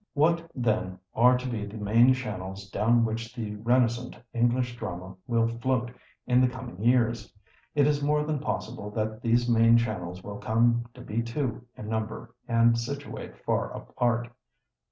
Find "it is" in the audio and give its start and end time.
7.75-8.01